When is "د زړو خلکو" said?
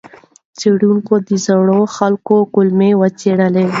1.27-2.35